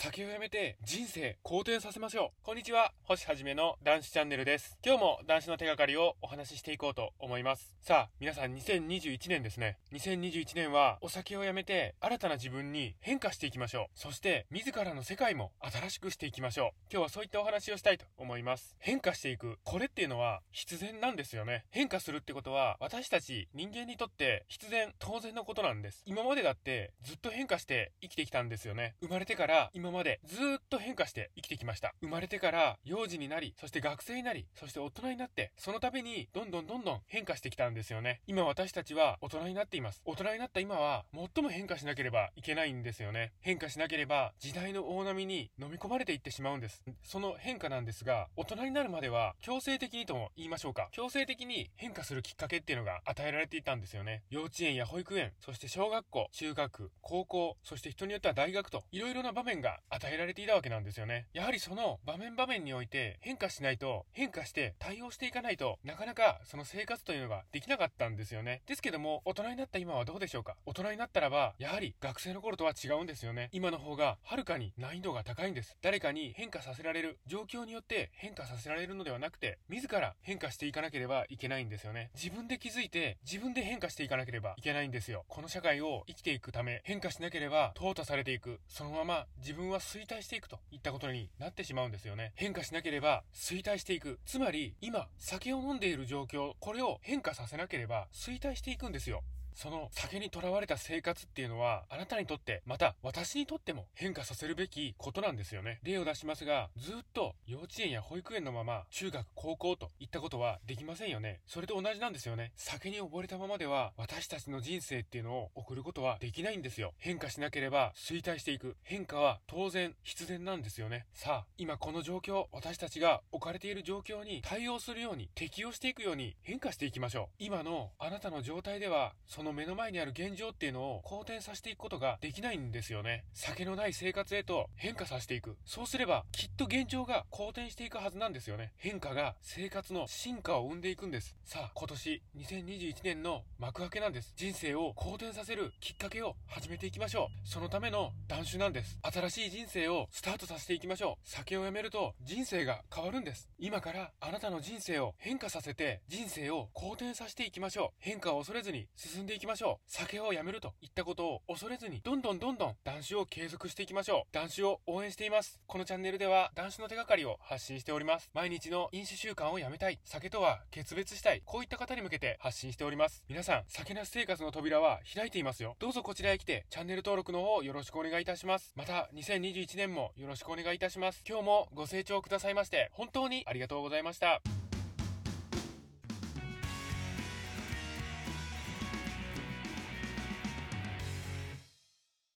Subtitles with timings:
[0.00, 2.44] 酒をやめて人生好転させましょう。
[2.44, 4.78] こんにちは、星はじめの男子チャンネルです。
[4.86, 7.74] 今日も男子の手がかりをお話ししていこうと思います。
[7.80, 9.76] さあ、皆さん2021年ですね。
[9.92, 13.98] 2021年はお酒をやめて新たな自分に変化していきましょう。
[13.98, 16.68] そして自らの世界も新しくしていきましょう。
[16.92, 18.76] 今日はそういったお話をしたいと思います。
[18.78, 19.58] 変化していく。
[19.64, 21.64] これっていうのは必然なんですよね。
[21.72, 26.04] 変化するってことは私たち人間にとって必然当然のことなんです。
[26.06, 28.94] 今までだってずっと変化して生きてきたんですよね。
[29.00, 31.94] 生まれてから今までずっと変化して生きてきました。
[32.00, 38.20] 生まれてから幼児になり、そして学生になり、そして大人になって、その度にどんどんどんどん変化してきたんですよね。
[38.26, 40.02] 今私たちは大人になっています。
[40.04, 43.32] 大人になった今は最も変化しなければいけないんですよね。
[43.40, 46.84] 変化しなければ時代の大波に飲み込まれていってしまうんです。
[47.02, 50.88] その変化なんですが、大人になるまでは強制的にとも言いましょうか。
[50.92, 54.22] 強制的に変化するきっかけっていうのが与えられていたんですよね。
[54.30, 61.26] 幼稚園や保育園、そして小学校、中学、高校、そして人によっては大学と、いろいろな場面が与えられていたわけなんですよね。
[61.32, 68.62] やはりその場面場面において変化しないと、変化して対応していかないとなかなかその生活というのができなかったんですよね。
[68.66, 70.56] ですけども、大人になった今はどうでしょうか？
[70.66, 73.48] 大人になったらば、やはり学生の頃とは違うんですよね。
[73.52, 75.76] 今の方がはるかに難易度が高いんです。
[75.82, 82.10] 誰かに変化させられる、状況によって変化させられるのではなくて、自ら変化していかなければいけないんですよね。
[82.14, 85.24] 自分で気づいて、自分で変化していかなければいけないんですよ。
[85.28, 88.60] この社会を生きていくため、変化しなければ淘汰されていく。
[88.68, 92.32] そのまま自分は衰退していくといったことになってしまうんですよね。
[92.34, 94.18] 変化しなければ衰退していく。
[94.26, 99.22] つまり、今、酒を飲んでいる状況、これを変化させなければ衰退していくんですよ。
[99.54, 105.80] その酒にとらわれた生活っていうのは、あなたにとって、また私にとっても変化させるべきことなんですよね。
[105.82, 111.40] 例を出しますが、ずっと幼稚園や保育園のまま、中学、高校といったことはできませんよね。
[111.46, 112.52] それと同じなんですよね。
[112.56, 116.94] 酒に溺れたままでは、私たちの人生っていうのを送ることはできないんですよ。
[116.98, 118.76] 変化しなければ衰退していく。
[118.82, 121.06] 変化は当然必然なんですよね。
[121.14, 127.44] さあ、今この状況、私たちが置かれている状況に対応するように、適応していくように変化していきましょう。
[127.44, 133.22] 今のあなたの状態では、その目の前にある現状っていうのを好転させていくことができないんですよね。
[133.34, 135.56] 酒のない生活へと変化させていく。
[135.64, 138.72] そうすれば、きっと現状が好転していくはずなんですよね。
[138.78, 141.36] 変化が生活の進化を生んでいくんです。
[141.44, 144.32] さあ、今年2021年の幕開けなんです。
[144.34, 147.48] 人生を好転させるきっかけを始めていきましょう。
[147.48, 148.98] そのための断酒なんです。
[149.02, 151.28] 新しい人生をスタートさせていきましょう。
[151.30, 153.48] 酒をやめると人生が変わるんです。
[153.60, 157.96] 今からあなたの人生を変化させて人生を好転させていきましょう。
[158.00, 159.92] 変化を恐れずに進んでいきましょう。
[159.92, 164.34] 酒をやめるといったことを恐れずに、どんどんどんどん男子を継続していきましょう。
[164.34, 165.60] 男子を応援しています。
[165.66, 168.30] このチャンネルでは男子の手がかりを発信しております。
[168.32, 170.00] 毎日の飲酒習慣をやめたい。
[170.04, 171.42] 酒とは決別したい。
[171.44, 173.22] こういった方に向けて発信しております。
[173.28, 175.76] 皆さん、酒なし生活の扉は開いていますよ。
[175.78, 178.72] どうぞこちらへ来て、チャンネル登録の方よろしくお願いいたします。
[178.76, 181.22] また、2021年もよろしくお願いいたします。
[181.28, 184.40] 今日もご清聴くださいまして、本当にありがとうございました。